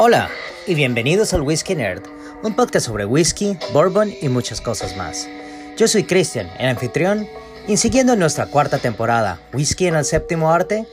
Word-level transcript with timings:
Hola 0.00 0.30
y 0.68 0.76
bienvenidos 0.76 1.34
al 1.34 1.40
Whisky 1.40 1.74
Nerd, 1.74 2.04
un 2.44 2.54
podcast 2.54 2.86
sobre 2.86 3.04
whisky, 3.04 3.58
bourbon 3.72 4.14
y 4.22 4.28
muchas 4.28 4.60
cosas 4.60 4.96
más. 4.96 5.28
Yo 5.76 5.88
soy 5.88 6.04
Christian, 6.04 6.48
el 6.60 6.68
anfitrión, 6.68 7.26
y 7.66 7.78
siguiendo 7.78 8.14
nuestra 8.14 8.46
cuarta 8.46 8.78
temporada, 8.78 9.40
Whisky 9.52 9.88
en 9.88 9.96
el 9.96 10.04
séptimo 10.04 10.52
arte, 10.52 10.86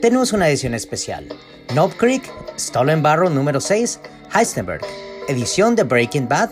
tenemos 0.00 0.32
una 0.32 0.48
edición 0.48 0.74
especial. 0.74 1.26
Knob 1.70 1.92
Creek, 1.96 2.22
Stolen 2.56 3.02
Barrel 3.02 3.34
número 3.34 3.60
6, 3.60 3.98
Heisenberg, 4.32 4.82
edición 5.26 5.74
de 5.74 5.82
Breaking 5.82 6.28
Bad 6.28 6.50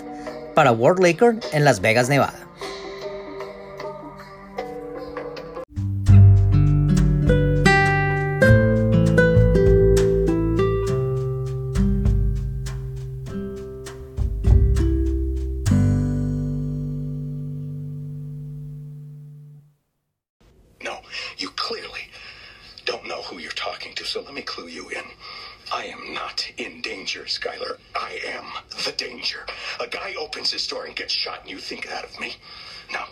para 0.56 0.72
World 0.72 1.04
Liquor 1.04 1.36
en 1.52 1.64
Las 1.64 1.80
Vegas, 1.80 2.08
Nevada. 2.08 2.49
You 21.38 21.50
clearly 21.50 22.08
don't 22.84 23.06
know 23.06 23.22
who 23.22 23.38
you're 23.38 23.52
talking 23.52 23.94
to, 23.94 24.04
so 24.04 24.22
let 24.22 24.34
me 24.34 24.42
clue 24.42 24.68
you 24.68 24.88
in. 24.88 25.04
I 25.72 25.84
am 25.84 26.14
not 26.14 26.44
in 26.56 26.80
danger, 26.82 27.24
Skylar. 27.26 27.78
I 27.94 28.18
am 28.26 28.44
the 28.84 28.92
danger. 28.92 29.46
A 29.78 29.86
guy 29.86 30.14
opens 30.18 30.50
his 30.50 30.66
door 30.66 30.86
and 30.86 30.96
gets 30.96 31.12
shot, 31.12 31.42
and 31.42 31.50
you 31.50 31.58
think 31.58 31.86
that 31.86 32.04
of 32.04 32.18
me? 32.18 32.34
No. 32.92 33.04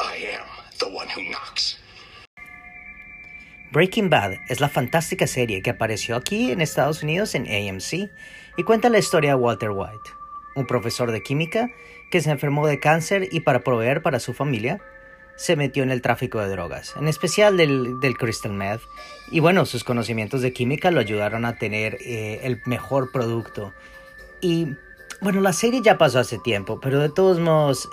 I 0.00 0.16
am 0.16 0.46
the 0.80 0.88
one 0.88 1.08
who 1.08 1.22
knocks. 1.30 1.78
Breaking 3.72 4.10
Bad 4.10 4.34
es 4.48 4.60
la 4.60 4.68
fantástica 4.68 5.26
serie 5.26 5.62
que 5.62 5.70
apareció 5.70 6.16
aquí 6.16 6.50
en 6.50 6.60
Estados 6.60 7.02
Unidos 7.02 7.34
en 7.34 7.46
AMC 7.46 8.10
y 8.58 8.62
cuenta 8.64 8.90
la 8.90 8.98
historia 8.98 9.30
de 9.30 9.36
Walter 9.36 9.70
White, 9.70 10.10
un 10.56 10.66
profesor 10.66 11.10
de 11.10 11.22
química 11.22 11.70
que 12.10 12.20
se 12.20 12.30
enfermó 12.30 12.66
de 12.66 12.80
cáncer 12.80 13.28
y 13.30 13.40
para 13.40 13.60
proveer 13.60 14.02
para 14.02 14.20
su 14.20 14.34
familia 14.34 14.82
se 15.36 15.56
metió 15.56 15.82
en 15.82 15.90
el 15.90 16.02
tráfico 16.02 16.40
de 16.40 16.48
drogas, 16.48 16.94
en 16.96 17.08
especial 17.08 17.56
del, 17.56 18.00
del 18.00 18.16
crystal 18.16 18.52
meth. 18.52 18.80
Y 19.30 19.40
bueno, 19.40 19.66
sus 19.66 19.84
conocimientos 19.84 20.42
de 20.42 20.52
química 20.52 20.90
lo 20.90 21.00
ayudaron 21.00 21.44
a 21.44 21.56
tener 21.56 21.98
eh, 22.00 22.40
el 22.44 22.60
mejor 22.66 23.10
producto. 23.12 23.72
Y 24.40 24.68
bueno, 25.20 25.40
la 25.40 25.52
serie 25.52 25.80
ya 25.82 25.98
pasó 25.98 26.18
hace 26.18 26.38
tiempo, 26.38 26.80
pero 26.80 27.00
de 27.00 27.08
todos 27.08 27.38
modos 27.38 27.88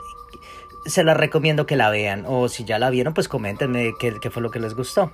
se 0.85 1.03
la 1.03 1.13
recomiendo 1.13 1.65
que 1.65 1.75
la 1.75 1.89
vean. 1.89 2.25
O 2.27 2.49
si 2.49 2.65
ya 2.65 2.79
la 2.79 2.89
vieron, 2.89 3.13
pues 3.13 3.27
coméntenme 3.27 3.93
qué, 3.99 4.13
qué 4.21 4.29
fue 4.29 4.41
lo 4.41 4.51
que 4.51 4.59
les 4.59 4.75
gustó. 4.75 5.13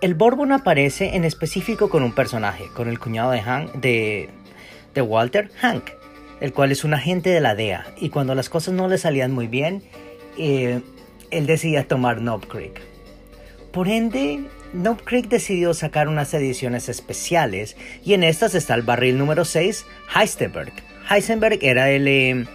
El 0.00 0.14
Bourbon 0.14 0.52
aparece 0.52 1.16
en 1.16 1.24
específico 1.24 1.88
con 1.88 2.02
un 2.02 2.12
personaje, 2.12 2.68
con 2.74 2.88
el 2.88 2.98
cuñado 2.98 3.30
de, 3.30 3.40
Hank, 3.40 3.72
de, 3.72 4.28
de 4.92 5.00
Walter, 5.00 5.50
Hank, 5.60 5.90
el 6.40 6.52
cual 6.52 6.72
es 6.72 6.84
un 6.84 6.92
agente 6.92 7.30
de 7.30 7.40
la 7.40 7.54
DEA. 7.54 7.86
Y 7.96 8.10
cuando 8.10 8.34
las 8.34 8.50
cosas 8.50 8.74
no 8.74 8.86
le 8.88 8.98
salían 8.98 9.32
muy 9.32 9.46
bien, 9.46 9.82
eh, 10.36 10.82
él 11.34 11.46
decidía 11.46 11.88
tomar 11.88 12.18
Knob 12.18 12.46
Creek. 12.46 12.80
Por 13.72 13.88
ende, 13.88 14.44
Knob 14.72 15.02
Creek 15.02 15.28
decidió 15.28 15.74
sacar 15.74 16.08
unas 16.08 16.32
ediciones 16.34 16.88
especiales 16.88 17.76
y 18.04 18.14
en 18.14 18.22
estas 18.22 18.54
está 18.54 18.74
el 18.74 18.82
barril 18.82 19.18
número 19.18 19.44
6, 19.44 19.84
Heisenberg. 20.14 20.72
Heisenberg 21.10 21.58
era 21.62 21.90
el, 21.90 22.08
eh, 22.08 22.46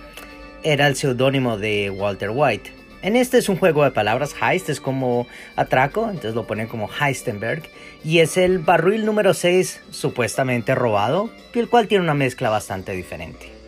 era 0.63 0.87
el 0.87 0.95
seudónimo 0.95 1.57
de 1.57 1.89
Walter 1.89 2.31
White. 2.33 2.71
En 3.01 3.15
este 3.15 3.37
es 3.37 3.47
un 3.47 3.57
juego 3.57 3.85
de 3.85 3.91
palabras, 3.91 4.35
Heist 4.41 4.69
es 4.69 4.81
como 4.81 5.25
atraco, 5.55 6.05
entonces 6.05 6.35
lo 6.35 6.45
ponen 6.45 6.67
como 6.67 6.89
Heisenberg. 6.89 7.63
Y 8.03 8.19
es 8.19 8.35
el 8.37 8.59
barril 8.59 9.05
número 9.05 9.33
6 9.33 9.81
supuestamente 9.91 10.75
robado, 10.75 11.29
el 11.53 11.69
cual 11.69 11.87
tiene 11.87 12.03
una 12.03 12.13
mezcla 12.13 12.49
bastante 12.49 12.91
diferente. 12.91 13.58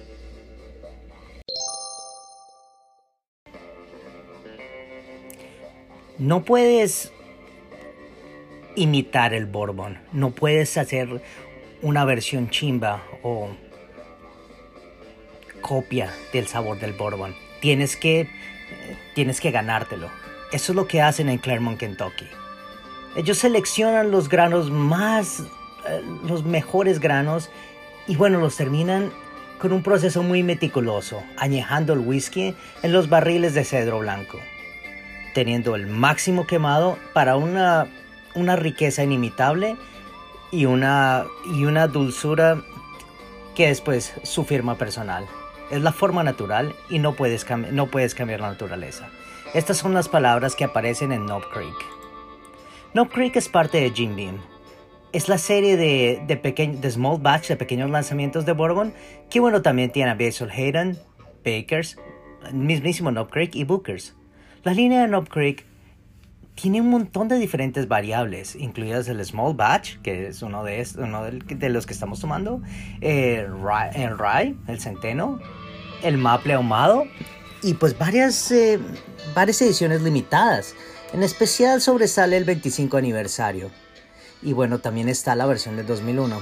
No 6.21 6.43
puedes 6.43 7.11
imitar 8.75 9.33
el 9.33 9.47
Bourbon, 9.47 9.97
no 10.13 10.29
puedes 10.29 10.77
hacer 10.77 11.19
una 11.81 12.05
versión 12.05 12.51
chimba 12.51 13.01
o 13.23 13.49
copia 15.61 16.13
del 16.31 16.45
sabor 16.45 16.79
del 16.79 16.93
Bourbon. 16.93 17.33
Tienes 17.59 17.97
que, 17.97 18.29
tienes 19.15 19.41
que 19.41 19.49
ganártelo. 19.49 20.11
Eso 20.51 20.73
es 20.73 20.75
lo 20.75 20.87
que 20.87 21.01
hacen 21.01 21.27
en 21.27 21.39
Claremont, 21.39 21.79
Kentucky. 21.79 22.27
Ellos 23.15 23.39
seleccionan 23.39 24.11
los 24.11 24.29
granos 24.29 24.69
más, 24.69 25.39
eh, 25.89 26.03
los 26.27 26.45
mejores 26.45 26.99
granos 26.99 27.49
y 28.07 28.15
bueno, 28.15 28.39
los 28.39 28.55
terminan 28.55 29.11
con 29.57 29.73
un 29.73 29.81
proceso 29.81 30.21
muy 30.21 30.43
meticuloso, 30.43 31.23
añejando 31.37 31.93
el 31.93 31.99
whisky 32.01 32.53
en 32.83 32.93
los 32.93 33.09
barriles 33.09 33.55
de 33.55 33.63
cedro 33.63 33.97
blanco 33.97 34.37
teniendo 35.33 35.75
el 35.75 35.87
máximo 35.87 36.47
quemado 36.47 36.97
para 37.13 37.35
una, 37.35 37.87
una 38.35 38.55
riqueza 38.55 39.03
inimitable 39.03 39.77
y 40.51 40.65
una, 40.65 41.25
y 41.45 41.65
una 41.65 41.87
dulzura 41.87 42.61
que 43.55 43.69
es 43.69 43.81
pues 43.81 44.13
su 44.23 44.43
firma 44.43 44.77
personal. 44.77 45.25
Es 45.69 45.81
la 45.81 45.91
forma 45.93 46.23
natural 46.23 46.75
y 46.89 46.99
no 46.99 47.13
puedes, 47.13 47.45
no 47.71 47.87
puedes 47.87 48.15
cambiar 48.15 48.41
la 48.41 48.49
naturaleza. 48.49 49.09
Estas 49.53 49.77
son 49.77 49.93
las 49.93 50.09
palabras 50.09 50.55
que 50.55 50.63
aparecen 50.63 51.11
en 51.11 51.25
Knob 51.25 51.43
Creek. 51.51 51.75
Knob 52.93 53.09
Creek 53.09 53.35
es 53.35 53.49
parte 53.49 53.79
de 53.79 53.91
Jim 53.91 54.15
Beam. 54.15 54.39
Es 55.13 55.27
la 55.27 55.37
serie 55.37 55.75
de, 55.75 56.23
de, 56.25 56.35
de 56.35 56.91
small 56.91 57.19
batch, 57.19 57.49
de 57.49 57.57
pequeños 57.57 57.89
lanzamientos 57.89 58.45
de 58.45 58.53
Bourbon, 58.53 58.93
que 59.29 59.41
bueno, 59.41 59.61
también 59.61 59.91
tiene 59.91 60.11
a 60.11 60.15
Basil 60.15 60.49
Hayden, 60.49 60.97
Bakers, 61.43 61.97
mismísimo 62.53 63.09
Knob 63.11 63.29
Creek 63.29 63.55
y 63.55 63.63
Bookers. 63.65 64.15
La 64.63 64.75
línea 64.75 65.01
de 65.01 65.07
Knob 65.07 65.27
Creek 65.27 65.65
tiene 66.53 66.81
un 66.81 66.91
montón 66.91 67.27
de 67.27 67.39
diferentes 67.39 67.87
variables, 67.87 68.55
incluidas 68.55 69.07
el 69.07 69.25
Small 69.25 69.55
Batch, 69.55 69.97
que 70.03 70.27
es 70.27 70.43
uno 70.43 70.63
de, 70.63 70.87
uno 70.99 71.23
de 71.23 71.69
los 71.69 71.87
que 71.87 71.93
estamos 71.93 72.19
tomando, 72.19 72.61
el 72.99 73.47
Rye, 73.59 74.55
el 74.67 74.79
Centeno, 74.79 75.39
el 76.03 76.19
Maple 76.19 76.53
ahumado 76.53 77.05
y 77.63 77.73
pues 77.73 77.97
varias, 77.97 78.51
eh, 78.51 78.79
varias 79.33 79.59
ediciones 79.63 80.03
limitadas. 80.03 80.75
En 81.11 81.23
especial 81.23 81.81
sobresale 81.81 82.37
el 82.37 82.43
25 82.43 82.97
aniversario. 82.97 83.71
Y 84.43 84.53
bueno, 84.53 84.77
también 84.77 85.09
está 85.09 85.35
la 85.35 85.47
versión 85.47 85.75
del 85.75 85.87
2001. 85.87 86.39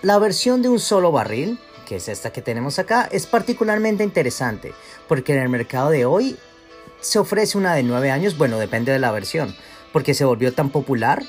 La 0.00 0.18
versión 0.18 0.62
de 0.62 0.70
un 0.70 0.80
solo 0.80 1.12
barril, 1.12 1.58
que 1.86 1.96
es 1.96 2.08
esta 2.08 2.32
que 2.32 2.40
tenemos 2.40 2.78
acá, 2.78 3.06
es 3.12 3.26
particularmente 3.26 4.02
interesante, 4.02 4.72
porque 5.08 5.34
en 5.34 5.42
el 5.42 5.50
mercado 5.50 5.90
de 5.90 6.06
hoy 6.06 6.38
se 7.04 7.18
ofrece 7.18 7.58
una 7.58 7.74
de 7.74 7.82
9 7.82 8.10
años, 8.10 8.38
bueno, 8.38 8.58
depende 8.58 8.90
de 8.90 8.98
la 8.98 9.12
versión, 9.12 9.54
porque 9.92 10.14
se 10.14 10.24
volvió 10.24 10.52
tan 10.54 10.70
popular 10.70 11.22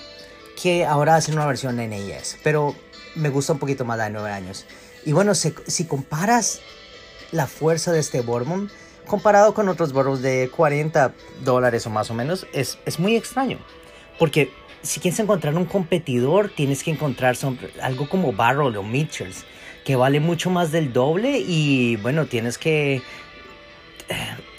que 0.62 0.86
ahora 0.86 1.16
hacen 1.16 1.36
una 1.36 1.46
versión 1.46 1.76
NIS, 1.76 2.38
pero 2.44 2.74
me 3.16 3.30
gusta 3.30 3.54
un 3.54 3.60
poquito 3.60 3.84
más 3.84 3.98
la 3.98 4.06
de 4.06 4.12
9 4.12 4.32
años. 4.32 4.66
Y 5.06 5.12
bueno, 5.12 5.36
si, 5.36 5.52
comparas 5.86 6.62
la 7.32 7.46
fuerza 7.46 7.92
de 7.92 8.00
este 8.00 8.22
Bourbon 8.22 8.72
comparado 9.06 9.54
con 9.54 9.68
otros 9.68 9.92
Bourbons 9.92 10.22
de 10.22 10.50
40 10.56 11.14
dólares 11.44 11.86
o 11.86 11.90
más 11.90 12.10
o 12.10 12.14
menos, 12.14 12.48
es, 12.54 12.80
es 12.86 12.98
muy 12.98 13.18
extraño, 13.18 13.60
porque 14.18 14.52
si 14.82 15.02
quieres 15.02 15.20
encontrar 15.20 15.56
un 15.56 15.66
competidor, 15.66 16.50
tienes 16.56 16.84
que 16.84 16.92
encontrar 16.92 17.36
algo 17.82 18.08
como 18.08 18.32
Barrel 18.32 18.78
o 18.78 18.84
Mitchells, 18.84 19.46
que 19.84 19.98
vale 19.98 20.22
mucho 20.22 20.50
más 20.50 20.72
del 20.72 20.94
doble 20.94 21.38
y 21.38 21.98
bueno, 21.98 22.28
tienes 22.28 22.58
que 22.58 23.04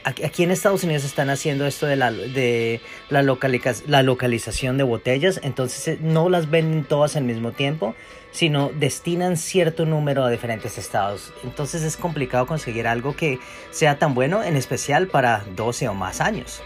aquí 0.06 0.44
en 0.44 0.52
Estados 0.52 0.84
Unidos 0.84 1.04
están 1.04 1.30
haciendo 1.30 1.66
esto 1.66 1.86
de 1.86 1.96
la, 1.96 2.12
de 2.12 2.80
la, 3.10 3.22
la 3.22 4.02
localización 4.02 4.78
de 4.78 4.84
botellas, 4.84 5.40
entonces 5.42 5.88
eh, 5.88 5.98
no 6.00 6.28
las 6.28 6.48
venden 6.48 6.84
todas 6.84 7.16
al 7.16 7.24
mismo 7.24 7.52
tiempo, 7.52 7.94
sino 8.30 8.70
destinan 8.70 9.36
cierto 9.36 9.84
número 9.84 10.24
a 10.24 10.30
diferentes 10.30 10.78
estados. 10.78 11.32
Entonces 11.42 11.82
es 11.82 11.96
complicado 11.96 12.46
conseguir 12.46 12.86
algo 12.86 13.16
que 13.16 13.40
sea 13.70 13.98
tan 13.98 14.14
bueno, 14.14 14.44
en 14.44 14.56
especial 14.56 15.08
para 15.08 15.44
12 15.56 15.88
o 15.88 15.94
más 15.94 16.20
años. 16.20 16.62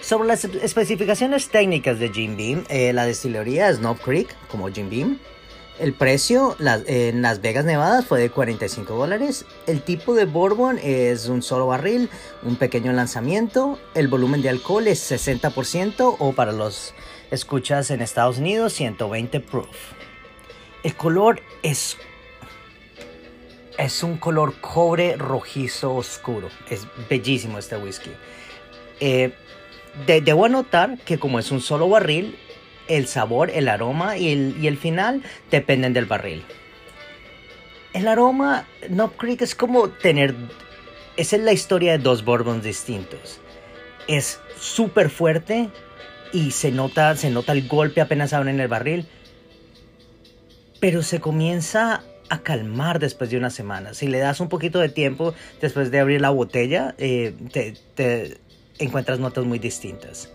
Sobre 0.00 0.28
las 0.28 0.44
especificaciones 0.44 1.48
técnicas 1.48 1.98
de 1.98 2.10
Jim 2.10 2.36
Beam, 2.36 2.64
eh, 2.68 2.92
la 2.92 3.06
destilería 3.06 3.72
Snow 3.72 3.96
Creek, 3.96 4.34
como 4.48 4.68
Jim 4.68 4.90
Beam, 4.90 5.18
el 5.78 5.92
precio 5.92 6.56
en 6.60 7.22
Las 7.22 7.40
Vegas, 7.40 7.64
Nevada 7.64 8.02
fue 8.02 8.20
de 8.20 8.30
45 8.30 8.94
dólares. 8.94 9.44
El 9.66 9.82
tipo 9.82 10.14
de 10.14 10.24
bourbon 10.24 10.78
es 10.82 11.28
un 11.28 11.42
solo 11.42 11.66
barril, 11.66 12.08
un 12.42 12.56
pequeño 12.56 12.92
lanzamiento. 12.92 13.78
El 13.94 14.08
volumen 14.08 14.42
de 14.42 14.48
alcohol 14.48 14.86
es 14.88 15.10
60% 15.10 16.16
o 16.18 16.32
para 16.32 16.52
los 16.52 16.94
escuchas 17.30 17.90
en 17.90 18.00
Estados 18.00 18.38
Unidos 18.38 18.72
120 18.72 19.40
proof. 19.40 19.66
El 20.82 20.94
color 20.94 21.40
es 21.62 21.96
es 23.78 24.02
un 24.02 24.16
color 24.16 24.58
cobre 24.60 25.16
rojizo 25.16 25.94
oscuro. 25.94 26.48
Es 26.70 26.86
bellísimo 27.10 27.58
este 27.58 27.76
whisky. 27.76 28.10
Eh, 29.00 29.34
debo 30.06 30.46
anotar 30.46 30.98
que 30.98 31.18
como 31.18 31.38
es 31.38 31.50
un 31.50 31.60
solo 31.60 31.88
barril, 31.88 32.38
el 32.88 33.06
sabor, 33.06 33.50
el 33.50 33.68
aroma 33.68 34.16
y 34.16 34.32
el, 34.32 34.56
y 34.60 34.66
el 34.66 34.78
final 34.78 35.22
dependen 35.50 35.92
del 35.92 36.06
barril. 36.06 36.44
El 37.92 38.08
aroma, 38.08 38.66
Knob 38.88 39.16
Creek 39.16 39.42
es 39.42 39.54
como 39.54 39.88
tener... 39.88 40.34
Esa 41.16 41.36
es 41.36 41.42
la 41.42 41.52
historia 41.52 41.92
de 41.92 41.98
dos 41.98 42.24
bourbons 42.24 42.62
distintos. 42.62 43.40
Es 44.06 44.38
súper 44.58 45.08
fuerte 45.08 45.70
y 46.32 46.50
se 46.50 46.70
nota, 46.70 47.16
se 47.16 47.30
nota 47.30 47.52
el 47.52 47.66
golpe 47.66 48.02
apenas 48.02 48.34
abren 48.34 48.60
el 48.60 48.68
barril. 48.68 49.06
Pero 50.78 51.02
se 51.02 51.20
comienza 51.20 52.04
a 52.28 52.42
calmar 52.42 52.98
después 52.98 53.30
de 53.30 53.36
una 53.36 53.50
semana. 53.50 53.94
Si 53.94 54.08
le 54.08 54.18
das 54.18 54.40
un 54.40 54.48
poquito 54.48 54.78
de 54.78 54.88
tiempo 54.88 55.34
después 55.60 55.90
de 55.90 56.00
abrir 56.00 56.20
la 56.20 56.30
botella, 56.30 56.94
eh, 56.98 57.34
te, 57.94 58.38
encuentras 58.78 59.18
notas 59.18 59.44
muy 59.44 59.58
distintas. 59.58 60.30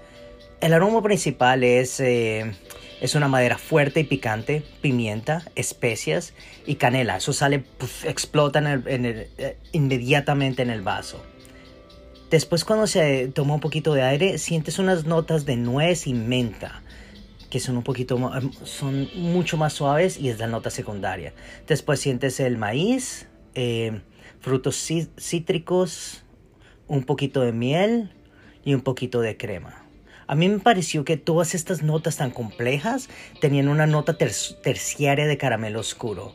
El 0.61 0.73
aroma 0.73 1.01
principal 1.01 1.63
es, 1.63 1.99
eh, 1.99 2.53
es 3.01 3.15
una 3.15 3.27
madera 3.27 3.57
fuerte 3.57 4.01
y 4.01 4.03
picante, 4.03 4.63
pimienta, 4.81 5.43
especias 5.55 6.35
y 6.67 6.75
canela. 6.75 7.17
Eso 7.17 7.33
sale, 7.33 7.63
explota 8.03 8.59
en 8.59 8.85
eh, 8.85 9.57
inmediatamente 9.71 10.61
en 10.61 10.69
el 10.69 10.81
vaso. 10.81 11.19
Después 12.29 12.63
cuando 12.63 12.85
se 12.85 13.27
toma 13.29 13.55
un 13.55 13.59
poquito 13.59 13.95
de 13.95 14.03
aire, 14.03 14.37
sientes 14.37 14.77
unas 14.77 15.05
notas 15.05 15.45
de 15.45 15.57
nuez 15.57 16.05
y 16.05 16.13
menta 16.13 16.83
que 17.49 17.59
son 17.59 17.75
un 17.75 17.83
poquito, 17.83 18.17
son 18.63 19.09
mucho 19.15 19.57
más 19.57 19.73
suaves 19.73 20.17
y 20.17 20.29
es 20.29 20.39
la 20.39 20.47
nota 20.47 20.69
secundaria. 20.69 21.33
Después 21.67 21.99
sientes 21.99 22.39
el 22.39 22.57
maíz, 22.57 23.27
eh, 23.55 24.01
frutos 24.39 24.89
cítricos, 25.17 26.23
un 26.87 27.03
poquito 27.03 27.41
de 27.41 27.51
miel 27.51 28.13
y 28.63 28.73
un 28.73 28.81
poquito 28.81 29.19
de 29.19 29.35
crema. 29.35 29.85
A 30.31 30.35
mí 30.35 30.47
me 30.47 30.59
pareció 30.59 31.03
que 31.03 31.17
todas 31.17 31.53
estas 31.53 31.83
notas 31.83 32.15
tan 32.15 32.31
complejas 32.31 33.09
tenían 33.41 33.67
una 33.67 33.85
nota 33.85 34.15
terciaria 34.17 35.27
de 35.27 35.37
caramelo 35.37 35.81
oscuro. 35.81 36.31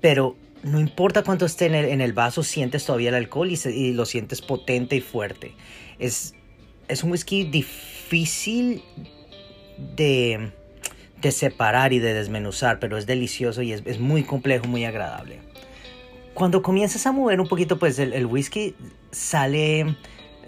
Pero 0.00 0.34
no 0.64 0.80
importa 0.80 1.22
cuánto 1.22 1.46
esté 1.46 1.66
en 1.66 2.00
el, 2.00 2.12
vaso, 2.12 2.42
sientes 2.42 2.84
todavía 2.84 3.10
el 3.10 3.14
alcohol 3.14 3.52
y, 3.52 3.92
lo 3.92 4.04
sientes 4.04 4.42
potente 4.42 4.96
y 4.96 5.00
fuerte. 5.00 5.54
Es, 6.00 6.34
es 6.88 7.04
un 7.04 7.12
whisky 7.12 7.44
difícil 7.44 8.82
de, 9.94 10.50
separar 11.30 11.92
y 11.92 12.00
de 12.00 12.14
desmenuzar, 12.14 12.80
pero 12.80 12.98
es 12.98 13.06
delicioso 13.06 13.62
y 13.62 13.74
es, 13.74 14.00
muy 14.00 14.24
complejo, 14.24 14.66
muy 14.66 14.84
agradable. 14.84 15.38
Cuando 16.34 16.62
comienzas 16.62 17.06
a 17.06 17.12
mover 17.12 17.40
un 17.40 17.46
poquito, 17.46 17.78
pues 17.78 18.00
el, 18.00 18.26
whisky 18.26 18.74
sale, 19.12 19.96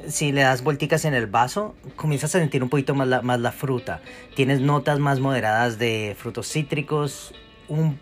si 0.07 0.33
le 0.33 0.43
das 0.43 0.63
vuelticas 0.63 1.05
en 1.05 1.15
el 1.15 1.27
vaso, 1.27 1.75
comienzas 1.97 2.35
a 2.35 2.39
sentir 2.39 2.63
un 2.63 2.69
poquito 2.69 2.95
más 2.95 3.09
la, 3.09 3.23
más 3.23 3.41
la 3.41 3.53
fruta. 3.53 4.01
Tienes 4.35 4.61
notas 4.61 4.99
más 4.99 5.21
moderadas 5.21 5.79
de 5.79 6.15
frutos 6.19 6.49
cítricos, 6.49 7.35
un 7.69 7.99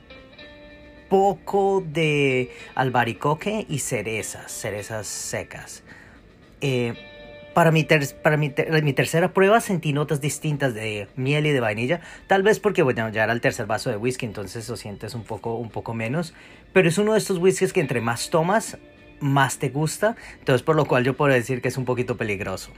poco 1.09 1.85
de 1.87 2.51
albaricoque 2.75 3.67
y 3.69 3.79
cerezas, 3.79 4.53
cerezas 4.53 5.07
secas. 5.07 5.83
Eh, 6.61 6.95
para, 7.55 7.71
mi, 7.71 7.85
para 8.23 8.37
mi, 8.37 8.93
tercera 8.93 9.33
prueba 9.33 9.61
sentí 9.61 9.93
notas 9.93 10.21
distintas 10.21 10.75
de 10.75 11.09
miel 11.17 11.47
y 11.47 11.53
de 11.53 11.61
vainilla. 11.61 12.01
Tal 12.27 12.43
vez 12.43 12.61
porque 12.61 12.83
bueno, 12.83 13.09
ya 13.09 13.25
era 13.25 13.33
el 13.33 13.41
tercer 13.41 13.67
vaso 13.67 13.89
de 13.89 13.97
whisky, 13.97 14.27
entonces 14.27 14.69
lo 14.69 14.77
sientes 14.77 15.15
un 15.15 15.25
poco, 15.25 15.55
un 15.55 15.71
poco 15.71 15.95
menos. 15.95 16.35
Pero 16.73 16.89
es 16.89 16.99
uno 16.99 17.13
de 17.13 17.19
estos 17.19 17.39
whiskies 17.39 17.73
que 17.73 17.81
entre 17.81 18.01
más 18.01 18.29
tomas, 18.29 18.77
más 19.21 19.59
te 19.59 19.69
gusta. 19.69 20.17
Entonces 20.39 20.63
por 20.63 20.77
lo 20.77 20.87
cual 20.87 21.05
yo 21.05 21.17
puedo 21.17 21.33
decir 21.33 21.63
que 21.63 21.69
es 21.69 21.77
un 21.77 21.85
poquito 21.85 22.17
peligroso. 22.17 22.71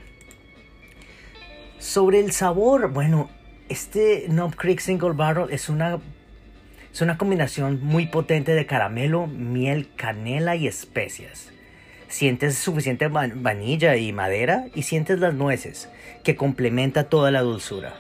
Sobre 1.79 2.21
el 2.21 2.33
sabor, 2.33 2.93
bueno, 2.93 3.31
este 3.69 4.25
Knob 4.29 4.57
Creek 4.57 4.81
Single 4.81 5.13
Barrel 5.13 5.51
es 5.51 5.69
una, 5.69 5.99
es 6.93 7.01
una 7.01 7.17
combinación 7.17 7.81
muy 7.83 8.07
potente 8.07 8.55
de 8.55 8.67
caramelo, 8.67 9.27
miel, 9.27 9.89
canela 9.95 10.57
y 10.57 10.67
especias. 10.67 11.51
Sientes 12.09 12.57
suficiente 12.57 13.09
vainilla 13.09 13.97
y 13.97 14.13
madera 14.13 14.67
y 14.75 14.83
sientes 14.83 15.21
las 15.21 15.35
nueces, 15.35 15.91
que 16.25 16.37
complementa 16.37 17.05
toda 17.05 17.31
la 17.31 17.43
dulzura. 17.43 17.95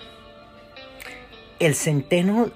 El 1.60 1.74
centeno 1.74 2.50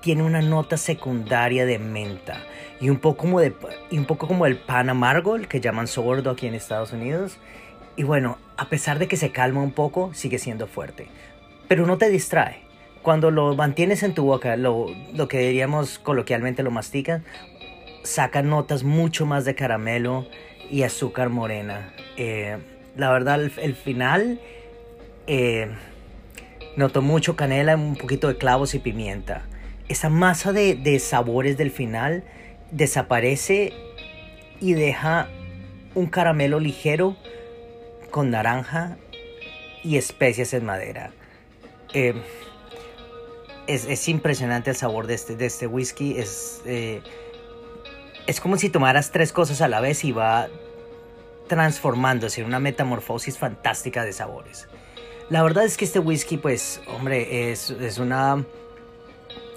tiene 0.00 0.22
una 0.22 0.40
nota 0.40 0.76
secundaria 0.76 1.66
de 1.66 1.78
menta 1.78 2.42
y 2.80 2.90
un 2.90 2.98
poco 2.98 3.18
como, 3.18 3.40
de, 3.40 3.54
y 3.90 3.98
un 3.98 4.04
poco 4.04 4.28
como 4.28 4.46
el 4.46 4.56
pan 4.56 4.88
amargo, 4.90 5.36
el 5.36 5.48
que 5.48 5.60
llaman 5.60 5.86
sordo 5.86 6.30
aquí 6.30 6.46
en 6.46 6.54
Estados 6.54 6.92
Unidos. 6.92 7.38
Y 7.96 8.04
bueno, 8.04 8.38
a 8.56 8.68
pesar 8.68 8.98
de 8.98 9.08
que 9.08 9.16
se 9.16 9.32
calma 9.32 9.62
un 9.62 9.72
poco, 9.72 10.12
sigue 10.14 10.38
siendo 10.38 10.66
fuerte. 10.68 11.08
Pero 11.66 11.86
no 11.86 11.98
te 11.98 12.08
distrae. 12.08 12.62
Cuando 13.02 13.30
lo 13.30 13.54
mantienes 13.56 14.02
en 14.02 14.14
tu 14.14 14.24
boca, 14.24 14.56
lo, 14.56 14.86
lo 15.14 15.28
que 15.28 15.38
diríamos 15.38 15.98
coloquialmente 15.98 16.62
lo 16.62 16.70
masticas, 16.70 17.22
saca 18.04 18.42
notas 18.42 18.84
mucho 18.84 19.26
más 19.26 19.44
de 19.44 19.54
caramelo, 19.54 20.26
y 20.70 20.82
azúcar 20.82 21.28
morena. 21.30 21.92
Eh, 22.16 22.58
la 22.96 23.10
verdad, 23.10 23.40
el, 23.40 23.74
final 23.74 24.40
eh, 25.26 25.70
noto 26.76 27.02
mucho 27.02 27.36
canela, 27.36 27.76
un 27.76 27.96
poquito 27.96 28.28
de 28.28 28.36
clavos 28.36 28.74
y 28.74 28.78
pimienta. 28.78 29.42
Esa 29.88 30.08
masa 30.08 30.52
de, 30.52 30.74
de 30.74 30.98
sabores 30.98 31.56
del 31.56 31.70
final 31.70 32.24
desaparece 32.70 33.72
y 34.60 34.74
deja 34.74 35.28
un 35.94 36.06
caramelo 36.06 36.60
ligero 36.60 37.16
con 38.10 38.30
naranja 38.30 38.96
y 39.82 39.96
especias 39.96 40.52
en 40.54 40.64
madera. 40.64 41.12
Eh, 41.94 42.14
es, 43.66 43.84
es, 43.86 44.08
impresionante 44.08 44.70
el 44.70 44.76
sabor 44.76 45.06
de 45.06 45.14
este, 45.14 45.36
de 45.36 45.46
este 45.46 45.66
whisky. 45.66 46.18
Es, 46.18 46.62
es 48.26 48.40
como 48.40 48.56
si 48.56 48.68
tomaras 48.68 49.10
tres 49.10 49.32
cosas 49.32 49.60
a 49.60 49.68
la 49.68 49.80
vez 49.80 50.04
y 50.04 50.12
va 50.12 50.48
transformándose 51.48 52.40
en 52.40 52.46
una 52.46 52.60
metamorfosis 52.60 53.38
fantástica 53.38 54.04
de 54.04 54.12
sabores. 54.12 54.68
La 55.30 55.42
verdad 55.42 55.64
es 55.64 55.76
que 55.76 55.84
este 55.84 55.98
whisky, 55.98 56.38
pues, 56.38 56.80
hombre, 56.88 57.50
es, 57.50 57.70
es 57.70 57.98
una 57.98 58.44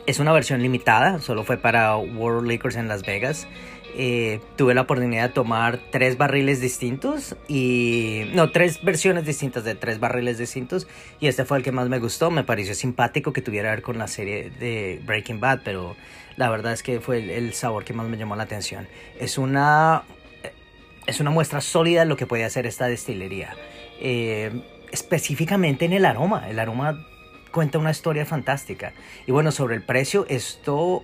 es 0.05 0.19
una 0.19 0.31
versión 0.31 0.61
limitada, 0.61 1.19
solo 1.19 1.43
fue 1.43 1.57
para 1.57 1.95
World 1.97 2.47
Liquors 2.47 2.75
en 2.75 2.87
Las 2.87 3.03
Vegas. 3.03 3.47
Eh, 3.93 4.39
tuve 4.55 4.73
la 4.73 4.81
oportunidad 4.81 5.23
de 5.23 5.33
tomar 5.33 5.79
tres 5.91 6.17
barriles 6.17 6.61
distintos 6.61 7.35
y 7.49 8.23
no 8.33 8.51
tres 8.51 8.81
versiones 8.83 9.25
distintas 9.25 9.65
de 9.65 9.75
tres 9.75 9.99
barriles 9.99 10.37
distintos 10.37 10.87
y 11.19 11.27
este 11.27 11.43
fue 11.43 11.57
el 11.57 11.63
que 11.63 11.73
más 11.73 11.89
me 11.89 11.99
gustó. 11.99 12.31
Me 12.31 12.43
pareció 12.43 12.73
simpático 12.73 13.33
que 13.33 13.41
tuviera 13.41 13.69
que 13.69 13.75
ver 13.75 13.81
con 13.81 13.97
la 13.97 14.07
serie 14.07 14.49
de 14.49 15.01
Breaking 15.05 15.41
Bad 15.41 15.61
pero 15.65 15.97
la 16.37 16.49
verdad 16.49 16.71
es 16.71 16.83
que 16.83 17.01
fue 17.01 17.37
el, 17.37 17.53
sabor 17.53 17.83
que 17.83 17.93
más 17.93 18.07
me 18.07 18.17
llamó 18.17 18.37
la 18.37 18.43
atención. 18.43 18.87
Es 19.19 19.37
una 19.37 20.03
es 21.05 21.19
una 21.19 21.29
muestra 21.29 21.59
sólida 21.59 22.01
de 22.01 22.05
lo 22.05 22.15
que 22.15 22.25
puede 22.25 22.45
hacer 22.45 22.65
esta 22.65 22.87
destilería. 22.87 23.55
Eh, 23.99 24.61
específicamente 24.91 25.85
en 25.85 25.93
el 25.93 26.05
aroma 26.05 26.49
el 26.49 26.59
aroma 26.59 27.05
cuenta 27.51 27.77
una 27.77 27.91
historia 27.91 28.25
fantástica 28.25 28.93
y 29.25 29.31
bueno 29.31 29.51
sobre 29.51 29.75
el 29.75 29.83
precio 29.83 30.25
esto 30.29 31.03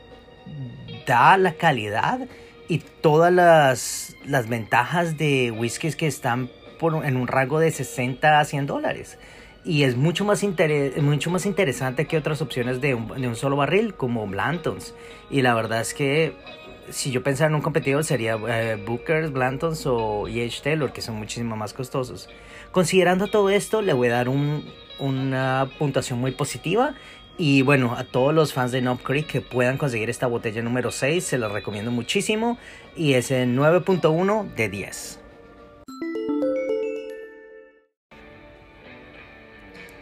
da 1.06 1.38
la 1.38 1.54
calidad 1.54 2.28
y 2.68 2.80
todas 2.80 3.32
las, 3.32 4.16
las 4.26 4.50
ventajas 4.50 5.18
de 5.18 5.52
whiskies 5.52 5.96
que 5.96 6.08
están 6.08 6.50
por, 6.80 7.06
en 7.06 7.18
un 7.18 7.28
rango 7.28 7.60
de 7.60 7.72
60 7.72 8.40
a 8.40 8.46
100 8.46 8.66
dólares. 8.66 9.18
Y 9.64 9.84
es 9.84 9.98
mucho 9.98 10.24
más, 10.24 10.46
mucho 11.02 11.30
más 11.30 11.46
interesante 11.46 12.06
que 12.06 12.18
otras 12.18 12.42
opciones 12.42 12.80
de 12.80 12.96
un, 12.96 13.08
de 13.08 13.28
un 13.28 13.36
solo 13.36 13.58
barril 13.58 13.96
como 13.96 14.26
Blantons. 14.28 14.94
Y 15.30 15.42
la 15.42 15.54
verdad 15.56 15.82
es 15.82 15.94
que 15.94 16.36
si 16.90 17.12
yo 17.12 17.22
pensara 17.22 17.50
en 17.50 17.56
un 17.56 17.62
competidor 17.62 18.04
sería 18.06 18.38
eh, 18.48 18.82
Booker's, 18.86 19.32
Blantons 19.32 19.86
o 19.86 20.28
E.H. 20.28 20.62
Taylor, 20.64 20.94
que 20.94 21.02
son 21.02 21.16
muchísimo 21.16 21.58
más 21.58 21.74
costosos. 21.74 22.30
Considerando 22.72 23.28
todo 23.28 23.50
esto, 23.50 23.82
le 23.82 23.92
voy 23.92 24.08
a 24.08 24.14
dar 24.14 24.30
un, 24.30 24.64
una 25.00 25.70
puntuación 25.78 26.20
muy 26.20 26.32
positiva 26.32 26.96
y 27.40 27.62
bueno, 27.62 27.96
a 27.96 28.04
todos 28.04 28.34
los 28.34 28.54
fans 28.54 28.72
de 28.72 28.82
Knob 28.82 29.04
Creek 29.04 29.28
que 29.28 29.42
puedan 29.42 29.78
conseguir 29.78 30.10
esta 30.10 30.26
botella 30.26 30.64
número 30.64 30.92
6, 30.92 31.24
se 31.24 31.38
los 31.38 31.52
recomiendo 31.52 31.92
muchísimo. 31.92 32.58
Y 32.96 33.14
es 33.14 33.30
el 33.30 33.56
9.1 33.56 34.56
de 34.56 34.70
10. 34.70 35.20